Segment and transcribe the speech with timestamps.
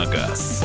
[0.00, 0.62] на газ».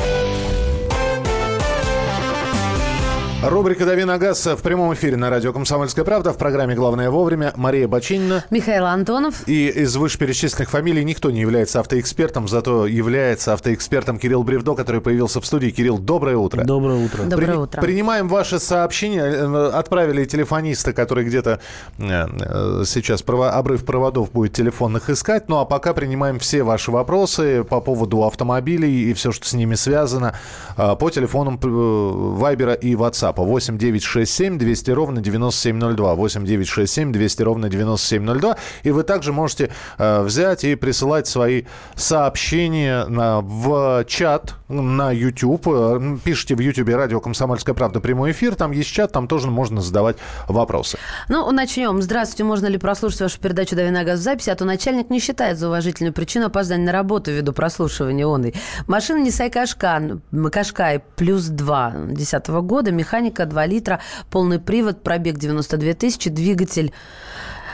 [3.48, 7.52] Рубрика «Дави на газ» в прямом эфире на радио «Комсомольская правда» в программе «Главное вовремя».
[7.54, 8.44] Мария Бочинина.
[8.50, 9.46] Михаил Антонов.
[9.46, 15.40] И из вышеперечисленных фамилий никто не является автоэкспертом, зато является автоэкспертом Кирилл Бревдо, который появился
[15.40, 15.70] в студии.
[15.70, 16.64] Кирилл, доброе утро.
[16.64, 17.22] Доброе утро.
[17.22, 17.80] Доброе При- утро.
[17.82, 19.22] Принимаем ваши сообщения.
[19.22, 21.60] Э, Отправили телефониста, который где-то
[21.98, 22.02] э,
[22.40, 25.48] э, сейчас прово- обрыв проводов будет телефонных искать.
[25.48, 29.76] Ну а пока принимаем все ваши вопросы по поводу автомобилей и все, что с ними
[29.76, 30.34] связано,
[30.76, 33.35] по телефонам Вайбера и WhatsApp.
[33.44, 36.14] 8 967 200 ровно 9702.
[36.14, 38.56] 8 967 200 ровно 9702.
[38.82, 45.66] И вы также можете э, взять и присылать свои сообщения на, в чат на YouTube.
[45.68, 48.54] Э, Пишите в YouTube радио «Комсомольская правда» прямой эфир.
[48.54, 50.16] Там есть чат, там тоже можно задавать
[50.48, 50.98] вопросы.
[51.28, 52.00] Ну, начнем.
[52.00, 52.44] Здравствуйте.
[52.44, 54.50] Можно ли прослушать вашу передачу «Дави на газ» в записи?
[54.50, 58.46] А то начальник не считает за уважительную причину опоздания на работу ввиду прослушивания он.
[58.86, 62.92] Машина Nissan Qashqai, Qashqai плюс 2 10 года,
[63.26, 66.92] механика 2 литра, полный привод, пробег 92 тысячи, двигатель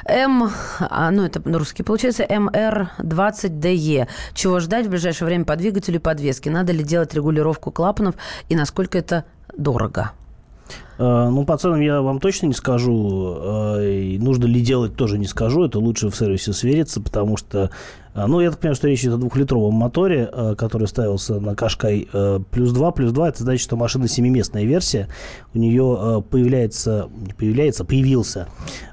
[0.04, 0.50] М,
[0.80, 4.08] а, ну это русский получается, МР-20ДЕ.
[4.34, 6.50] Чего ждать в ближайшее время по двигателю и подвеске?
[6.50, 8.16] Надо ли делать регулировку клапанов
[8.48, 9.24] и насколько это
[9.56, 10.10] дорого?
[10.98, 13.36] Э, Ну, по ценам я вам точно не скажу.
[13.78, 15.64] э, Нужно ли делать, тоже не скажу.
[15.64, 17.70] Это лучше в сервисе свериться, потому что...
[18.14, 22.08] э, Ну, я так понимаю, что речь идет о двухлитровом моторе, который ставился на Кашкай
[22.50, 22.90] плюс 2.
[22.92, 25.08] Плюс 2 это значит, что машина семиместная версия.
[25.54, 28.48] У нее появляется, не появляется, появился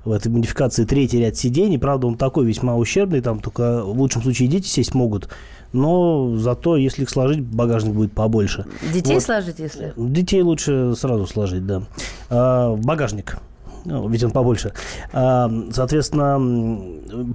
[0.06, 1.78] в этой модификации третий ряд сидений.
[1.78, 5.30] Правда, он такой весьма ущербный, там только в лучшем случае дети сесть могут.
[5.74, 8.66] Но зато, если их сложить, багажник будет побольше.
[8.94, 9.24] Детей Вот.
[9.24, 9.94] сложить, если?
[9.96, 11.84] Детей лучше сразу сложить, да.
[12.30, 13.38] А, багажник.
[13.86, 14.74] Ну, ведь он побольше.
[15.12, 16.38] А, соответственно,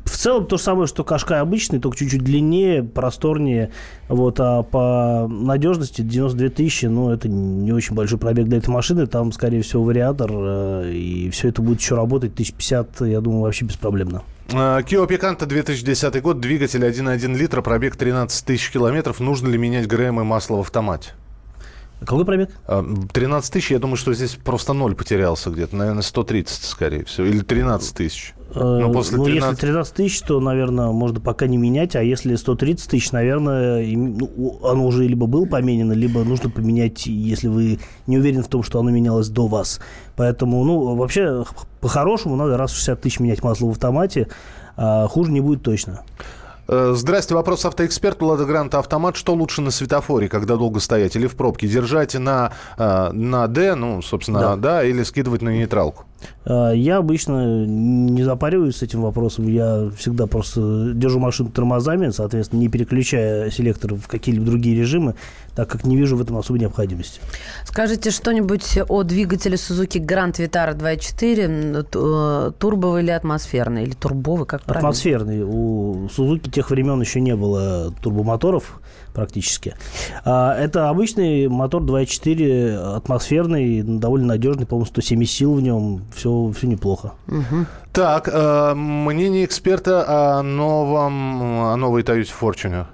[0.04, 3.70] в целом то же самое, что Кашкай обычный, только чуть-чуть длиннее, просторнее.
[4.08, 9.06] Вот, а по надежности 92 тысячи, ну, это не очень большой пробег для этой машины.
[9.06, 12.34] Там, скорее всего, вариатор, э, и все это будет еще работать.
[12.34, 14.22] 1050, я думаю, вообще беспроблемно.
[14.50, 19.20] Э, Kia Picanto 2010 год, двигатель 1,1 литра, пробег 13 тысяч километров.
[19.20, 21.12] Нужно ли менять ГРМ и масло в автомате?
[22.00, 22.50] Какой пробег?
[22.66, 25.76] Э, 13 тысяч, я думаю, что здесь просто ноль потерялся где-то.
[25.76, 27.26] Наверное, 130, скорее всего.
[27.26, 28.34] Или 13 тысяч.
[28.54, 32.36] Ну, после ну, 13 если 13 тысяч, то, наверное, можно пока не менять, а если
[32.36, 38.18] 130 тысяч, наверное, ну, оно уже либо было поменено, либо нужно поменять, если вы не
[38.18, 39.80] уверены в том, что оно менялось до вас.
[40.14, 41.44] Поэтому, ну, вообще,
[41.80, 44.28] по-хорошему, надо раз в 60 тысяч менять масло в автомате,
[44.76, 46.02] а хуже не будет точно.
[46.66, 49.16] Э, Здрасте, вопрос автоэксперту Лада Гранта Автомат.
[49.16, 51.66] Что лучше на светофоре, когда долго стоять, или в пробке?
[51.66, 54.56] Держать на, э, на D, ну, собственно, да.
[54.56, 54.84] Да.
[54.84, 56.04] или скидывать на нейтралку?
[56.44, 59.48] А, Я обычно не запариваюсь с этим вопросом.
[59.48, 65.14] Я всегда просто держу машину тормозами, соответственно, не переключая селектор в какие-либо другие режимы,
[65.54, 67.20] так как не вижу в этом особой необходимости.
[67.64, 71.40] Скажите что-нибудь о двигателе Suzuki Grand Vitara 2.4,
[71.78, 74.88] м, т- э, турбовый или атмосферный, или турбовый, как правильно?
[74.88, 75.42] Атмосферный.
[75.44, 78.80] У Сузуки тех времен еще не было турбомоторов
[79.14, 79.74] практически.
[80.24, 86.02] А, Это обычный мотор 2.4, атмосферный, довольно надежный, по-моему, 170 сил в нем.
[86.14, 87.12] Все, все неплохо.
[87.92, 90.04] Так, э, мнение эксперта
[90.38, 92.86] о новом, о новой Toyota Fortuner.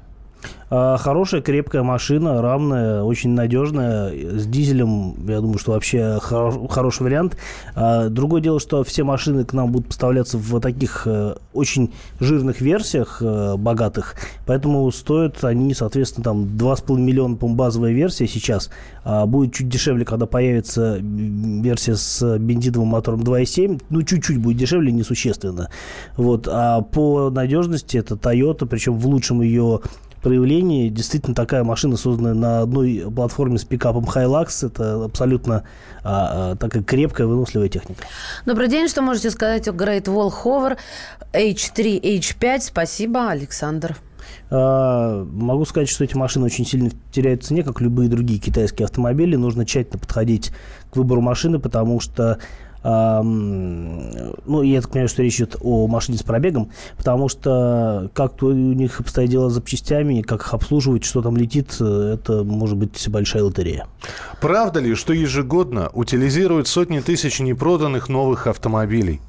[0.71, 4.13] А, Хорошая, крепкая машина, рамная, очень надежная.
[4.39, 7.37] С дизелем, я думаю, что вообще хоро- хороший вариант.
[7.75, 12.61] А, Другое дело, что все машины к нам будут поставляться в таких э, очень жирных
[12.61, 14.15] версиях, э, богатых.
[14.47, 18.71] Поэтому стоят они, соответственно, там 2,5 миллиона, по базовая версия сейчас.
[19.05, 23.83] А Будет чуть дешевле, когда появится версия с бензиновым мотором 2,7.
[23.91, 25.69] Ну, чуть-чуть будет дешевле, несущественно.
[26.17, 26.47] Вот.
[26.49, 29.81] А по надежности это Toyota, причем в лучшем ее
[30.21, 30.89] проявлении.
[30.89, 35.65] Действительно, такая машина, созданная на одной платформе с пикапом Hilux, это абсолютно
[36.03, 38.05] а, а, такая крепкая, выносливая техника.
[38.47, 40.79] Добрый день, что можете сказать о Great Wall Hover
[41.33, 42.61] H3, H5?
[42.61, 43.97] Спасибо, Александр.
[44.51, 48.85] А, Могу сказать, что эти машины очень сильно теряют в цене, как любые другие китайские
[48.87, 49.37] автомобили.
[49.37, 50.53] Нужно тщательно подходить
[50.91, 52.39] к выбору машины, потому что
[52.83, 58.53] ну, я так понимаю, что речь идет о машине с пробегом, потому что как у
[58.53, 63.09] них обстоят дела с запчастями, как их обслуживать, что там летит, э, это может быть
[63.09, 63.87] большая лотерея.
[64.41, 69.21] Правда ли, что ежегодно утилизируют сотни тысяч непроданных новых автомобилей?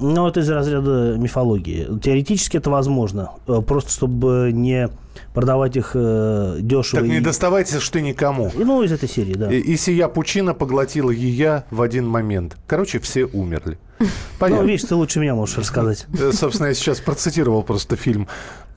[0.00, 1.86] Ну, это из разряда мифологии.
[2.00, 3.32] Теоретически это возможно.
[3.46, 4.88] Э, Просто чтобы не
[5.34, 7.00] продавать их э, дешево.
[7.02, 8.50] Так не и- доставайте ж ты никому.
[8.54, 9.52] и, ну, из этой серии, да.
[9.52, 12.56] И, и сия пучина поглотила ее в один момент.
[12.66, 13.78] Короче, все умерли.
[14.00, 14.06] Ну,
[14.38, 14.66] Понятно.
[14.66, 16.06] видишь, ты лучше меня можешь рассказать.
[16.16, 18.28] Э, Собственно, я сейчас процитировал просто фильм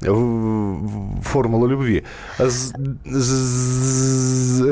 [0.01, 0.05] э,
[1.23, 2.03] «Формула любви».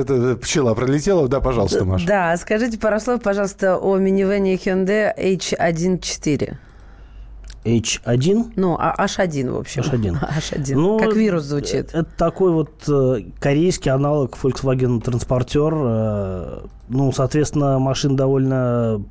[0.02, 1.28] Это пчела пролетела?
[1.28, 2.08] Да, пожалуйста, Маша.
[2.08, 6.56] Да, скажите пару слов, пожалуйста, о минивене Hyundai H1.4.
[7.66, 8.54] H1.
[8.56, 9.82] Ну, а- H1, в общем.
[9.82, 10.20] H1.
[10.38, 10.76] H1.
[10.76, 11.90] Ну, как вирус звучит.
[11.94, 16.70] Это такой вот э, корейский аналог Volkswagen Transporter.
[16.90, 19.02] Э, ну, соответственно, машина довольно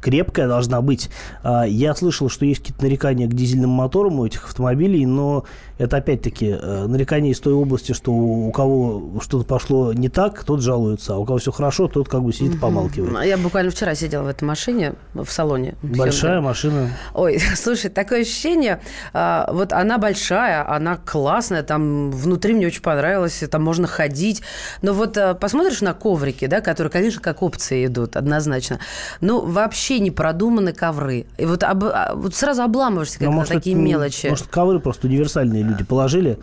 [0.00, 1.10] крепкая должна быть.
[1.42, 5.44] А, Я слышал, что есть какие-то нарекания к дизельным моторам у этих автомобилей, но
[5.78, 10.60] это опять-таки э, нарекания из той области, что у кого что-то пошло не так, тот
[10.60, 13.26] жалуется, а у кого все хорошо, тот как бы сидит и помалкивает.
[13.26, 15.74] Я буквально вчера сидела в этой машине, в салоне.
[15.82, 16.42] Большая Hyundai.
[16.42, 16.90] машина.
[17.14, 18.80] Ой, слушай, такое ощущение,
[19.12, 24.42] а, вот она большая, она классная, там внутри мне очень понравилось, там можно ходить.
[24.82, 28.78] Но вот а, посмотришь на коврики, да, которые, конечно, как опции идут, однозначно.
[29.20, 31.26] Ну, вообще не продуманы ковры.
[31.38, 34.26] И вот, об- а, вот сразу обламываешься, Ну, на может, такие это, мелочи.
[34.28, 36.38] Может, ковры просто универсальные люди положили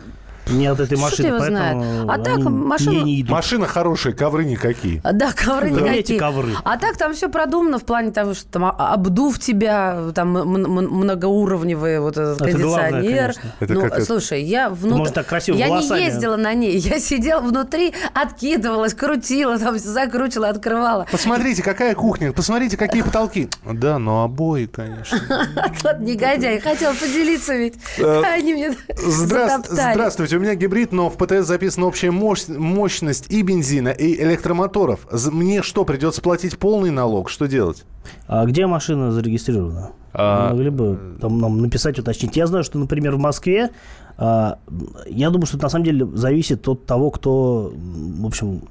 [0.50, 2.08] не от этой Что машины, его поэтому знает?
[2.10, 3.30] А так машина- не, не идут.
[3.30, 5.00] Машина хорошая, ковры никакие.
[5.04, 6.00] А, Да, ковры Да, никакие.
[6.00, 6.52] эти ковры.
[6.64, 12.00] А так там все продумано в плане того, что там а- обдув тебя, там многоуровневый
[12.00, 13.34] вот этот Это главное, кондиционер.
[13.60, 14.98] Это ну, как это- слушай, я внутри...
[14.98, 16.00] может, так красиво Я волосами.
[16.00, 21.06] не ездила на ней, я сидела внутри, откидывалась, крутила, там всё закручивала, открывала.
[21.10, 23.48] Посмотрите, какая кухня, посмотрите, какие потолки.
[23.64, 25.18] Да, но обои, конечно.
[25.82, 27.74] Вот негодяй, хотел поделиться ведь.
[27.98, 28.74] Э, Они мне.
[28.96, 35.06] Здравствуйте, у меня гибрид, но в ПТС записана общая мощь- мощность и бензина, и электромоторов.
[35.30, 37.28] Мне что, придется платить полный налог?
[37.28, 37.84] Что делать?
[38.26, 39.90] А где машина зарегистрирована?
[40.12, 42.36] А, Могли бы там нам написать, уточнить.
[42.36, 43.70] Я знаю, что, например, в Москве,
[44.16, 44.58] а,
[45.06, 48.62] я думаю, что это на самом деле зависит от того, кто, в общем,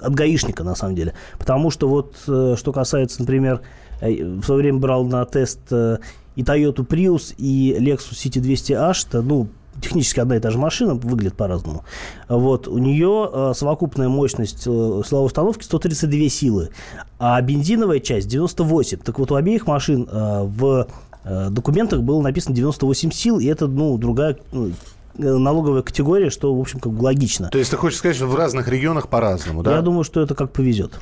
[0.00, 1.14] от гаишника, на самом деле.
[1.38, 3.60] Потому что вот, э, что касается, например,
[4.00, 5.98] э, в свое время брал на тест э,
[6.34, 9.48] и Toyota Prius, и Lexus City 200H, это, ну,
[9.80, 11.84] технически одна и та же машина, выглядит по-разному.
[12.28, 16.70] Вот, у нее э, совокупная мощность э, силовой установки 132 силы,
[17.18, 18.98] а бензиновая часть 98.
[18.98, 20.86] Так вот, у обеих машин э, в
[21.24, 24.72] э, документах было написано 98 сил, и это, ну, другая ну,
[25.20, 27.48] налоговая категория, что, в общем, как бы логично.
[27.50, 29.76] То есть ты хочешь сказать, что в разных регионах по-разному, да?
[29.76, 30.92] Я думаю, что это как повезет.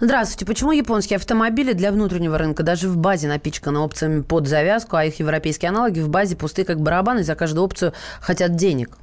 [0.00, 0.46] Здравствуйте.
[0.46, 5.18] Почему японские автомобили для внутреннего рынка даже в базе напичканы опциями под завязку, а их
[5.18, 8.96] европейские аналоги в базе пустые как барабаны, за каждую опцию хотят денег?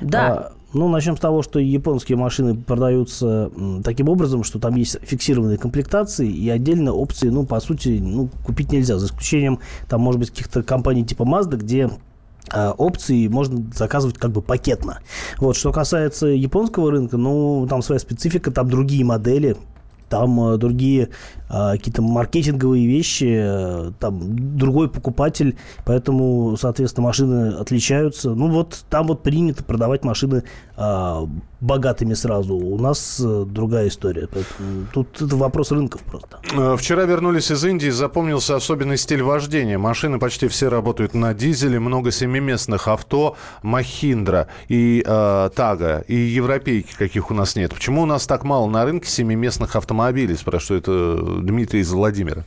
[0.00, 0.26] Да.
[0.26, 3.50] А, ну, начнем с того, что японские машины продаются
[3.84, 8.72] таким образом, что там есть фиксированные комплектации и отдельно опции, ну, по сути, ну, купить
[8.72, 8.98] нельзя.
[8.98, 11.90] За исключением, там, может быть, каких-то компаний типа Mazda, где
[12.50, 15.00] а, опции можно заказывать как бы пакетно.
[15.38, 19.56] Вот, что касается японского рынка, ну, там своя специфика, там другие модели,
[20.08, 21.08] там э, другие
[21.50, 28.30] э, какие-то маркетинговые вещи, э, там другой покупатель, поэтому, соответственно, машины отличаются.
[28.30, 30.44] Ну вот там вот принято продавать машины
[30.76, 31.26] э,
[31.60, 32.54] богатыми сразу.
[32.54, 34.28] У нас э, другая история.
[34.32, 36.38] Поэтому тут это вопрос рынков просто.
[36.52, 39.78] Э, Вчера вернулись из Индии, запомнился особенный стиль вождения.
[39.78, 46.94] Машины почти все работают на дизеле, много семиместных авто, Махиндра и э, Тага, и европейки,
[46.96, 47.72] каких у нас нет.
[47.72, 52.44] Почему у нас так мало на рынке семиместных автомобилей, спрашивает э, Дмитрий из Владимира.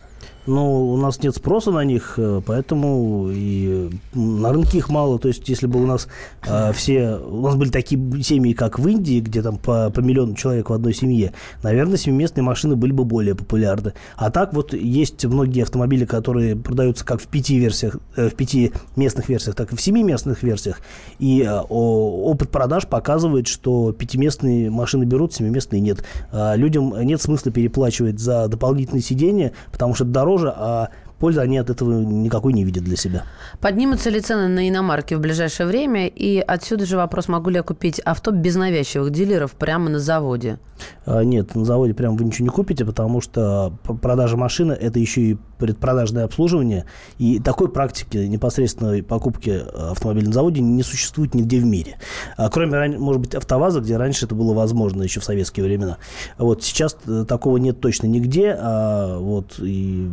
[0.47, 5.19] Ну, у нас нет спроса на них, э, поэтому и э, на рынке их мало.
[5.19, 6.07] То есть, если бы у нас
[6.47, 7.17] э, все...
[7.17, 10.73] У нас были такие семьи, как в Индии, где там по, по миллиону человек в
[10.73, 13.93] одной семье, наверное, семиместные машины были бы более популярны.
[14.15, 18.71] А так вот есть многие автомобили, которые продаются как в пяти версиях, э, в пяти
[18.95, 20.79] местных версиях, так и в семиместных версиях.
[21.19, 26.05] И э, опыт продаж показывает, что пятиместные машины берут, семиместные нет.
[26.31, 30.05] А людям нет смысла переплачивать за дополнительные сиденья, потому что
[30.37, 30.89] это дороже, а
[31.19, 33.23] пользы они от этого никакой не видят для себя.
[33.59, 36.07] Поднимутся ли цены на иномарки в ближайшее время?
[36.07, 40.59] И отсюда же вопрос, могу ли я купить авто без навязчивых дилеров прямо на заводе?
[41.05, 45.21] А, Нет, на заводе прям вы ничего не купите, потому что продажа машины– это еще
[45.21, 46.85] и предпродажное обслуживание.
[47.17, 51.97] И такой практики непосредственной покупки э, автомобиля на заводе не существует нигде в мире.
[52.35, 55.97] А, Кроме, может быть, автоваза, где раньше это было возможно еще в советские времена.
[56.37, 58.55] Вот сейчас э, такого нет точно нигде.
[58.57, 60.09] а вот, и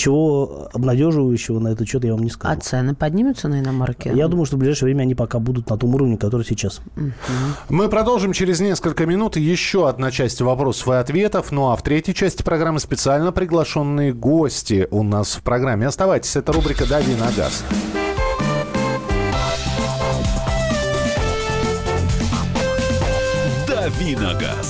[0.00, 2.54] ничего обнадеживающего на этот счет я вам не скажу.
[2.54, 4.12] А цены поднимутся на иномарке?
[4.14, 6.80] Я думаю, что в ближайшее время они пока будут на том уровне, который сейчас.
[7.68, 11.52] Мы продолжим через несколько минут еще одна часть вопросов и ответов.
[11.52, 15.86] Ну а в третьей части программы специально приглашенные гости у нас в программе.
[15.86, 17.62] Оставайтесь, это рубрика «Дави на газ».
[23.68, 24.69] «Дави на газ».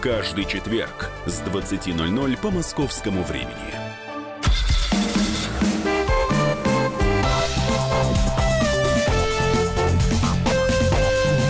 [0.00, 3.54] каждый четверг с 20.00 по московскому времени.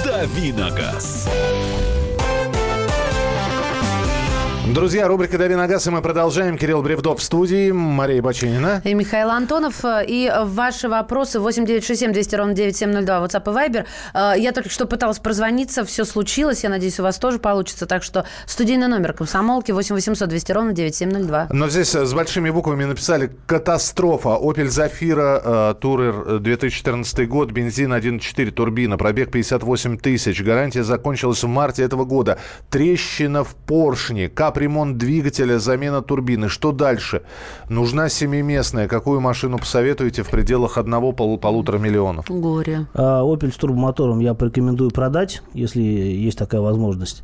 [0.04, 1.28] Давиногаз.
[4.72, 6.56] Друзья, рубрика «Дави на газ», и мы продолжаем.
[6.56, 8.80] Кирилл Бревдов в студии, Мария Бачинина.
[8.84, 9.84] И Михаил Антонов.
[10.06, 13.84] И ваши вопросы 8967 200 ровно 9702, WhatsApp и Viber.
[14.14, 16.62] Э, Я только что пыталась прозвониться, все случилось.
[16.62, 17.86] Я надеюсь, у вас тоже получится.
[17.86, 21.48] Так что студийный номер комсомолки 8 800 200 ровно 9702.
[21.50, 24.38] Но здесь э, с большими буквами написали «Катастрофа».
[24.40, 30.40] Opel Zafira Tourer 2014 год, бензин 1.4, турбина, пробег 58 тысяч.
[30.40, 32.38] Гарантия закончилась в марте этого года.
[32.70, 34.28] Трещина в поршне,
[34.60, 36.50] капремонт двигателя, замена турбины.
[36.50, 37.22] Что дальше?
[37.70, 38.88] Нужна семиместная.
[38.88, 42.26] Какую машину посоветуете в пределах одного-полутора миллионов?
[42.28, 42.86] Горе.
[42.92, 47.22] А, Opel с турбомотором я порекомендую продать, если есть такая возможность.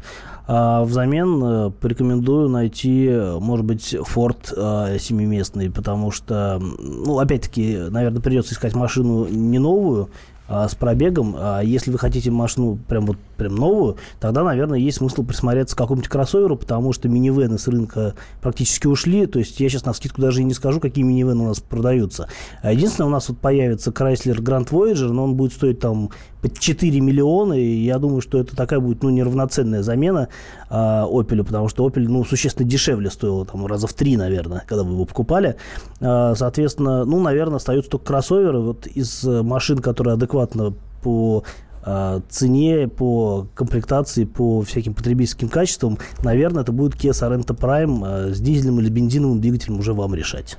[0.49, 8.23] А взамен э, порекомендую найти, может быть, Ford э, семиместный, потому что, ну, опять-таки, наверное,
[8.23, 10.09] придется искать машину не новую,
[10.49, 11.35] а, с пробегом.
[11.39, 15.79] А если вы хотите машину прям вот прям новую, тогда, наверное, есть смысл присмотреться к
[15.79, 19.27] какому-нибудь кроссоверу, потому что минивены с рынка практически ушли.
[19.27, 22.29] То есть я сейчас на скидку даже и не скажу, какие минивены у нас продаются.
[22.63, 26.11] А единственное, у нас вот появится Chrysler Grand Voyager, но он будет стоить там
[26.49, 30.29] 4 миллиона, и я думаю, что это такая будет, ну, неравноценная замена
[30.69, 34.85] а, Opel, потому что Opel, ну, существенно дешевле стоил, там, раза в три, наверное, когда
[34.85, 35.57] вы его покупали.
[36.01, 38.61] А, соответственно, ну, наверное, остаются только кроссоверы.
[38.61, 41.45] Вот из машин, которые адекватно по
[42.29, 48.41] цене, по комплектации, по всяким потребительским качествам, наверное, это будет Kia Sorento Prime а, с
[48.41, 50.57] дизельным или бензиновым двигателем уже вам решать.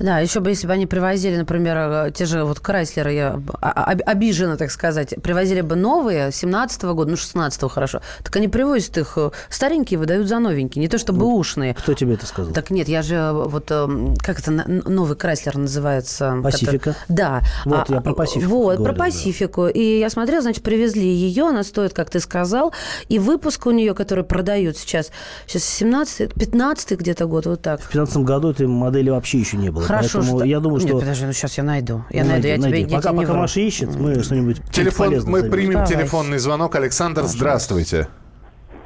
[0.00, 3.70] Да, еще бы, если бы они привозили, например, э, те же вот Крайслеры, я а-
[3.92, 8.98] об- обижена, так сказать, привозили бы новые 17 года, ну, 16 хорошо, так они привозят
[8.98, 11.74] их э, старенькие, выдают за новенькие, не то чтобы ушные.
[11.74, 12.52] Кто тебе это сказал?
[12.52, 13.86] Так нет, я же э, вот, э,
[14.18, 16.38] как это, новый Крайслер называется?
[16.42, 16.78] Пасифика?
[16.78, 17.40] который- Да.
[17.64, 18.98] Вот, я про Пасифику Вот, говорю, про да.
[19.04, 19.66] Пасифику.
[19.68, 22.72] И я смотрела, значит, привезли ее, она стоит, как ты сказал,
[23.08, 25.10] и выпуск у нее, который продают сейчас,
[25.46, 27.80] сейчас 17 15 где-то год, вот так.
[27.80, 29.84] В 2015 году этой модели вообще еще не было.
[29.84, 30.46] Хорошо, Поэтому что...
[30.46, 30.98] я думаю, Нет, что...
[30.98, 32.04] подожди, ну сейчас я найду.
[32.10, 32.90] Я Ну, найду, я найди, тебе, найди.
[32.94, 33.34] я Пока, пока.
[33.34, 35.50] Маша ищет, мы что-нибудь Телефон, мы займем.
[35.50, 35.88] примем Давай.
[35.88, 36.74] телефонный звонок.
[36.76, 38.08] Александр, здравствуйте.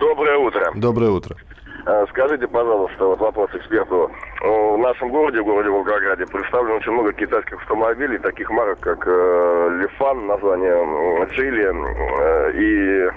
[0.00, 0.72] Доброе утро.
[0.74, 1.36] Доброе утро.
[1.86, 4.10] Э, Скажите, пожалуйста, вот вопрос эксперту.
[4.40, 9.78] В нашем городе, в городе Волгограде, представлено очень много китайских автомобилей, таких марок, как э,
[9.80, 13.10] Лифан, название Чили э, и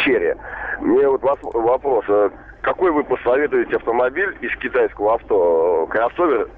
[0.00, 0.34] Черри.
[0.80, 2.04] Мне вот вопрос.
[2.08, 5.86] э, Какой вы посоветуете автомобиль из китайского авто?
[5.86, 6.48] Кроссовер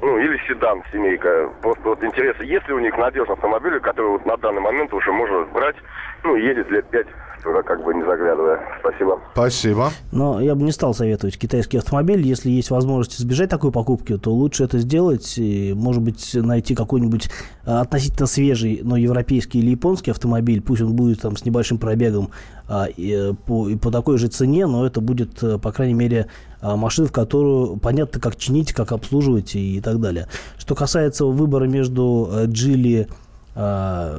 [0.00, 1.50] ну, или седан, семейка.
[1.60, 5.12] Просто вот интересно, есть ли у них надежный автомобиль, который вот на данный момент уже
[5.12, 5.76] можно брать,
[6.22, 7.06] ну, едет лет пять,
[7.42, 8.60] туда как бы не заглядывая.
[8.80, 9.20] Спасибо.
[9.32, 9.90] Спасибо.
[10.12, 12.20] Но я бы не стал советовать китайский автомобиль.
[12.26, 15.38] Если есть возможность избежать такой покупки, то лучше это сделать.
[15.38, 17.30] И, может быть, найти какой-нибудь
[17.64, 20.60] а, относительно свежий, но европейский или японский автомобиль.
[20.62, 22.30] Пусть он будет там с небольшим пробегом
[22.68, 25.94] а, и, э, по, и по такой же цене, но это будет, э, по крайней
[25.94, 26.26] мере,
[26.60, 30.26] а, машина, в которую понятно, как чинить, как обслуживать и, так далее.
[30.58, 33.08] Что касается выбора между э, Джили,
[33.54, 34.16] а,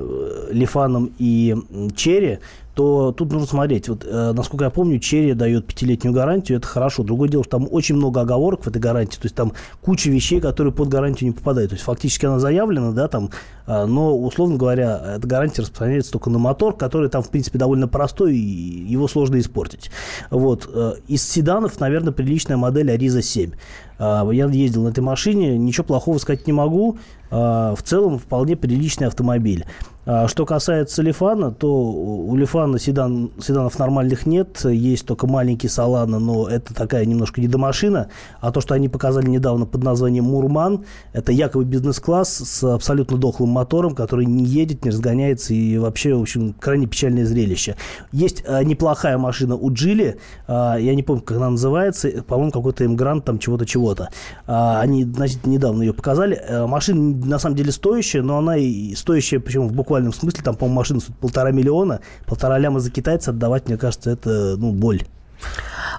[0.51, 1.55] Лифаном и
[1.95, 2.39] Черри,
[2.79, 3.89] то тут нужно смотреть.
[3.89, 7.03] Вот, э, насколько я помню, Черри дает пятилетнюю гарантию, это хорошо.
[7.03, 10.39] Другое дело, что там очень много оговорок в этой гарантии, то есть там куча вещей,
[10.39, 11.71] которые под гарантию не попадают.
[11.71, 13.31] То есть фактически она заявлена, да, там,
[13.67, 17.89] а, но, условно говоря, эта гарантия распространяется только на мотор, который там, в принципе, довольно
[17.89, 19.91] простой, и его сложно испортить.
[20.31, 20.69] Вот.
[20.73, 23.51] э, Из седанов, наверное, приличная модель Ариза 7.
[23.99, 26.97] А, Я ездил на этой машине, ничего плохого сказать не могу.
[27.29, 29.65] А, В целом, вполне приличный автомобиль.
[30.11, 34.65] А Что касается Лифана, то у Лифана седан, седанов нормальных нет.
[34.65, 38.09] Есть только маленький Солана, но это такая немножко недомашина.
[38.41, 43.51] А то, что они показали недавно под названием Мурман, это якобы бизнес-класс с абсолютно дохлым
[43.51, 47.75] мотором, который не едет, не разгоняется и вообще, в общем, крайне печальное зрелище.
[48.11, 52.83] Есть а, неплохая машина у Джили, а, я не помню, как она называется, по-моему, какой-то
[52.83, 54.09] Эмгрант, там чего-то, чего-то.
[54.47, 56.41] Они относительно недавно ее показали.
[56.65, 60.43] Машина на самом деле стоящая, но она и стоящая, причем в буквальном буквальном смысле.
[60.43, 61.99] Там, по-моему, машина стоит полтора миллиона.
[62.25, 65.03] Полтора ляма за китайца отдавать, мне кажется, это, ну, боль.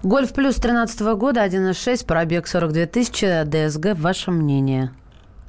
[0.02, 3.98] Гольф плюс 13 года, 1.6, пробег 42 тысячи, ДСГ.
[3.98, 4.90] Ваше мнение?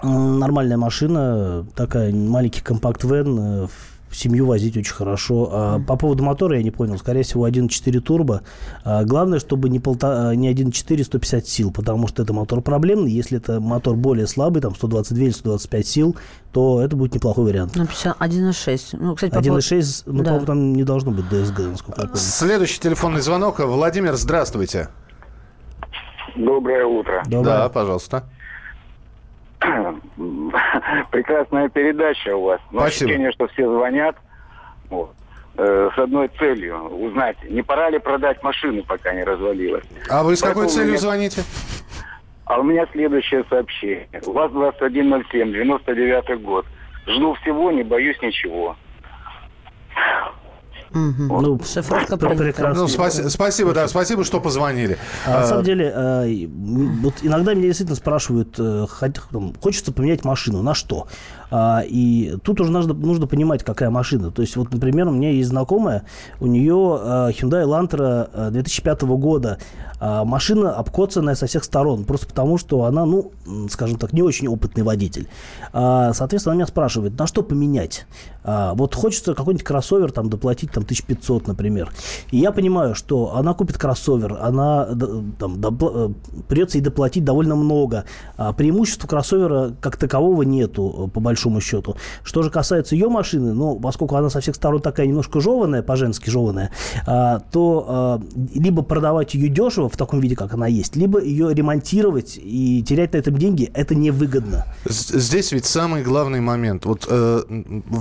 [0.03, 3.69] Нормальная машина, такая маленький компакт-вен,
[4.11, 5.49] семью возить очень хорошо.
[5.51, 6.97] А по поводу мотора я не понял.
[6.97, 8.41] Скорее всего, 1.4 турбо.
[8.83, 10.35] А главное, чтобы не, полта...
[10.35, 13.11] не 1.4 150 сил, потому что это мотор проблемный.
[13.11, 16.15] Если это мотор более слабый, там 122 или 125 сил,
[16.51, 17.75] то это будет неплохой вариант.
[17.75, 18.97] Ну, 1.6.
[18.99, 20.39] Ну, кстати, 1.6, ну, да.
[20.39, 22.17] там не должно быть ДСГ, насколько я помню.
[22.17, 23.59] Следующий телефонный звонок.
[23.59, 24.89] Владимир, здравствуйте.
[26.35, 27.23] Доброе утро.
[27.25, 27.43] Доброе.
[27.43, 28.23] Да, пожалуйста.
[31.11, 32.59] Прекрасная передача у вас.
[32.71, 33.05] Но Спасибо.
[33.11, 34.15] ощущение, что все звонят
[34.89, 35.13] вот,
[35.57, 39.83] э, с одной целью узнать, не пора ли продать машину, пока не развалилась.
[40.09, 41.43] А вы с какой Поэтому целью меня- звоните?
[42.45, 44.07] А у меня следующее сообщение.
[44.25, 46.65] УАЗ-2107, 99 год.
[47.07, 48.75] Жду всего, не боюсь ничего.
[50.93, 51.27] Мгм.
[51.27, 52.43] Ну, Шифровка пр- принята.
[52.43, 52.81] прекрасно.
[52.83, 54.97] Ну, спаси- спасибо, да, спасибо, что позвонили.
[55.25, 58.85] А, на А, самом деле, э, м, вот иногда меня действительно спрашивают, э,
[59.31, 61.07] там, хочется поменять машину, на что?
[61.53, 64.31] А, и тут уже нужно, нужно понимать, какая машина.
[64.31, 66.03] То есть, вот, например, у меня есть знакомая,
[66.39, 69.57] у нее э, Hyundai Elantra э, 2005 года.
[69.99, 73.31] А, машина обкоцанная со всех сторон, просто потому, что она, ну,
[73.69, 75.27] скажем так, не очень опытный водитель.
[75.73, 78.07] А, соответственно, она меня спрашивает, на что поменять?
[78.43, 81.91] А, вот хочется какой-нибудь кроссовер там доплатить там 1500, например.
[82.31, 87.55] И я понимаю, что она купит кроссовер, она там, допла- э, придется ей доплатить довольно
[87.55, 88.05] много.
[88.37, 91.95] А преимущества кроссовера как такового нету, э, по большому счету.
[92.23, 96.29] Что же касается ее машины, ну, поскольку она со всех сторон такая немножко жеванная, по-женски
[96.29, 96.71] жеванная,
[97.05, 98.21] а, то а,
[98.53, 103.13] либо продавать ее дешево в таком виде, как она есть, либо ее ремонтировать и терять
[103.13, 104.65] на этом деньги, это невыгодно.
[104.85, 106.85] Здесь ведь самый главный момент.
[106.85, 107.41] Вот э,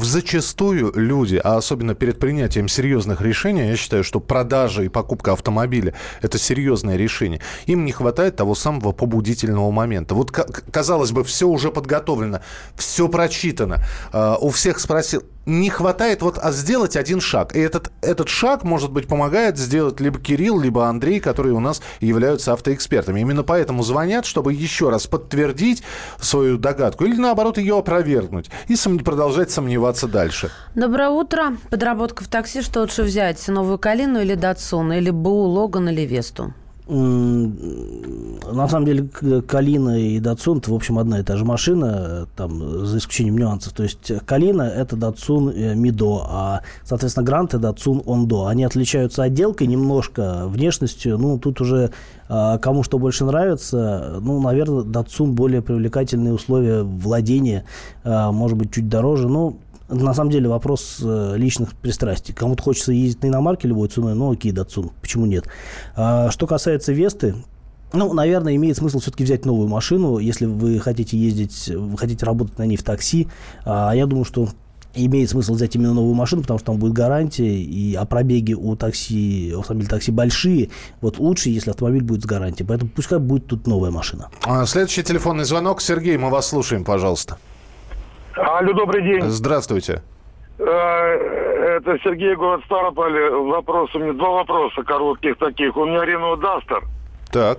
[0.03, 5.95] зачастую люди, а особенно перед принятием серьезных решений, я считаю, что продажа и покупка автомобиля–
[6.23, 7.41] это серьезное решение.
[7.67, 10.15] Им не хватает того самого побудительного момента.
[10.15, 12.40] Вот, ка- казалось бы, все уже подготовлено,
[12.77, 13.79] все прочитано.
[14.12, 17.57] Э, у всех спросил, не хватает вот а сделать один шаг.
[17.57, 21.83] И этот, этот шаг, может быть, помогает сделать либо Кирилл, либо Андрей, которые у нас
[22.01, 23.21] являются автоэкспертами.
[23.21, 25.83] Именно поэтому звонят, чтобы еще раз подтвердить
[26.21, 30.51] свою догадку или, наоборот, ее опровергнуть и сом- продолжать сомневаться дальше.
[30.75, 31.57] Доброе утро.
[31.71, 32.60] Подработка в такси.
[32.62, 33.46] Что лучше взять?
[33.49, 34.92] Новую Калину или Датсун?
[34.92, 36.53] Или БУ, Логан или Весту?
[36.90, 39.09] На самом деле,
[39.46, 43.73] Калина и Датсун это, в общем, одна и та же машина, там, за исключением нюансов.
[43.73, 48.46] То есть Калина это Датсун э, Мидо, а, соответственно, Грант это Датсун Ондо.
[48.46, 51.16] Они отличаются отделкой немножко, внешностью.
[51.16, 51.92] Ну, тут уже
[52.29, 54.18] а, кому что больше нравится.
[54.20, 57.64] Ну, наверное, Датсун более привлекательные условия владения,
[58.03, 59.29] а, может быть, чуть дороже.
[59.29, 59.55] Но
[59.90, 62.33] на самом деле вопрос э, личных пристрастий.
[62.33, 65.44] Кому-то хочется ездить на иномарке любой ценой, ну окей, Датсун, почему нет?
[65.96, 67.35] А, что касается Весты,
[67.92, 72.59] ну, наверное, имеет смысл все-таки взять новую машину, если вы хотите ездить, вы хотите работать
[72.59, 73.26] на ней в такси.
[73.64, 74.48] А, я думаю, что
[74.94, 78.76] имеет смысл взять именно новую машину, потому что там будет гарантия, и а пробеги у
[78.76, 80.70] такси, автомобиль такси большие.
[81.00, 82.66] Вот лучше, если автомобиль будет с гарантией.
[82.66, 84.31] Поэтому пускай будет тут новая машина.
[84.66, 85.81] Следующий телефонный звонок.
[85.81, 87.38] Сергей, мы вас слушаем, пожалуйста.
[88.37, 89.23] Алло, добрый день.
[89.23, 90.03] Здравствуйте.
[90.59, 93.31] Э, Это Сергей, город Ставрополь.
[93.31, 95.77] Вопрос, у меня два вопроса коротких таких.
[95.77, 96.81] У меня Renault Duster,
[97.33, 97.59] Так.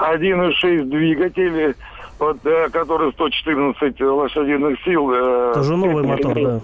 [0.00, 1.74] 1.6 двигатель,
[2.18, 5.10] вот, э, который 114 лошадиных сил.
[5.12, 6.60] э, Это же новый мотор, да.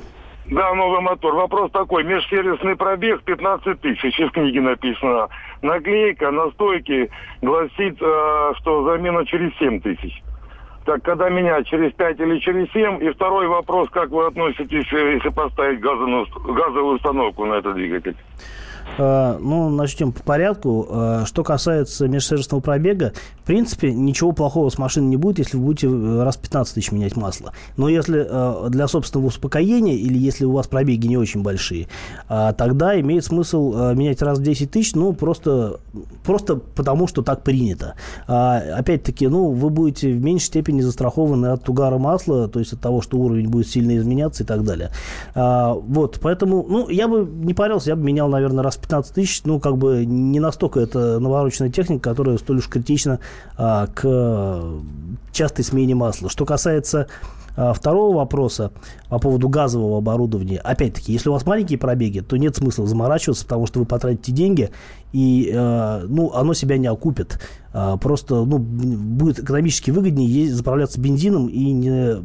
[0.46, 1.34] Да, новый мотор.
[1.34, 2.04] Вопрос такой.
[2.04, 4.20] Межсервисный пробег 15 тысяч.
[4.20, 5.28] Из книги написано.
[5.62, 7.08] Наклейка на стойке
[7.40, 10.22] гласит, что замена через 7 тысяч.
[10.84, 13.02] Так, когда менять, через 5 или через 7?
[13.02, 18.16] И второй вопрос, как вы относитесь, э, если поставить газовую, газовую установку на этот двигатель?
[18.98, 20.86] Э, Ну, начнем по порядку.
[20.88, 25.64] Э, Что касается межсервисного пробега, в принципе, ничего плохого с машиной не будет, если вы
[25.64, 27.52] будете э, раз в 15 тысяч менять масло.
[27.76, 28.26] Но если
[28.68, 31.88] для собственного успокоения или если у вас пробеги не очень большие,
[32.28, 35.80] тогда имеет смысл менять раз в 10 тысяч, ну, просто,
[36.24, 37.94] просто потому, что так принято.
[38.26, 43.02] Опять-таки, ну, вы будете в меньшей степени застрахованы от угара масла, то есть от того,
[43.02, 44.90] что уровень будет сильно изменяться и так далее.
[45.34, 49.42] Вот, поэтому, ну, я бы не парился, я бы менял, наверное, раз в 15 тысяч,
[49.44, 53.20] ну, как бы не настолько это навороченная техника, которая столь уж критична
[53.56, 54.62] а, к
[55.32, 56.28] частой смене масла.
[56.28, 57.08] Что касается
[57.56, 58.72] а, второго вопроса
[59.08, 60.58] по поводу газового оборудования.
[60.58, 64.70] Опять-таки, если у вас маленькие пробеги, то нет смысла заморачиваться, потому что вы потратите деньги,
[65.12, 67.40] и э, ну, оно себя не окупит.
[67.76, 72.16] А, просто ну, будет экономически выгоднее заправляться бензином и не,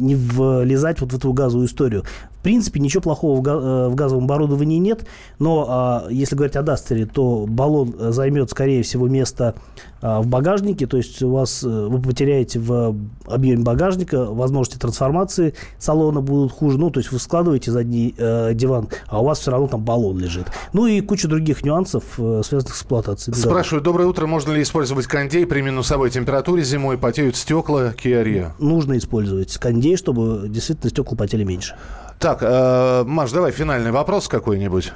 [0.00, 2.04] не влезать вот в эту газовую историю.
[2.30, 5.04] В принципе, ничего плохого в, га- э, в газовом оборудовании нет,
[5.38, 9.56] но а, если говорить о Дастере, то баллон займет, скорее всего, место
[10.00, 12.94] а, в багажнике, то есть у вас э, вы потеряете в
[13.26, 18.88] объеме багажника, возможности трансформации салона будут хуже, ну, то есть вы складываете задний э, диван,
[19.08, 20.46] а у вас все равно там баллон лежит.
[20.72, 23.36] Ну и куча других нюансов, э, связанных с эксплуатацией.
[23.36, 28.50] Спрашиваю, доброе утро, можно ли использовать кондей при минусовой температуре зимой, потеют стекла Kia Rio?
[28.58, 31.74] Нужно использовать кондей, чтобы действительно стекла потели меньше.
[32.18, 34.92] Так, э, Маш, давай финальный вопрос какой-нибудь.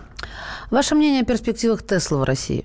[0.70, 2.64] Ваше мнение о перспективах Тесла в России?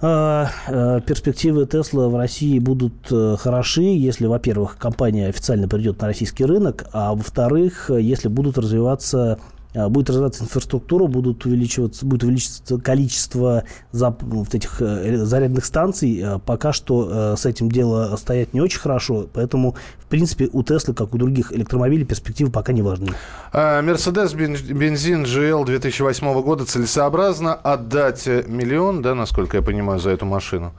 [0.00, 6.06] А, э, перспективы Тесла в России будут э, хороши, если, во-первых, компания официально придет на
[6.06, 9.38] российский рынок, а во-вторых, если будут развиваться
[9.74, 16.20] будет развиваться инфраструктура, будут увеличиваться, будет увеличиваться количество зап, вот этих э, зарядных станций.
[16.24, 20.94] А, пока что с этим дело стоять не очень хорошо, поэтому, в принципе, у Теслы,
[20.94, 23.08] как у других электромобилей, перспективы пока не важны.
[23.52, 30.72] Мерседес бензин GL 2008 года целесообразно отдать миллион, да, насколько я понимаю, за эту машину?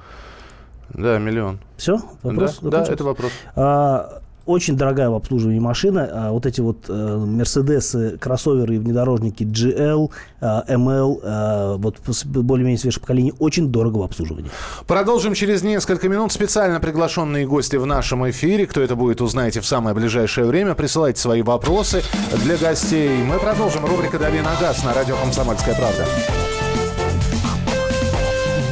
[0.93, 1.59] Да, миллион.
[1.77, 1.99] Все?
[2.23, 2.59] Вопрос?
[2.61, 3.31] Да, да это вопрос.
[3.55, 6.09] А, очень дорогая в обслуживании машина.
[6.11, 10.09] А вот эти вот э, Мерседесы, кроссоверы и внедорожники GL,
[10.41, 14.49] ML, э, вот более-менее свежее поколение, очень дорого в обслуживании.
[14.87, 16.31] Продолжим через несколько минут.
[16.31, 18.65] Специально приглашенные гости в нашем эфире.
[18.65, 20.73] Кто это будет, узнаете в самое ближайшее время.
[20.73, 22.01] Присылайте свои вопросы
[22.43, 23.21] для гостей.
[23.23, 23.85] Мы продолжим.
[23.85, 26.05] Рубрика «Дави на газ» на радио «Комсомольская правда».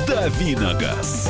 [0.08, 1.30] «Дави на газ».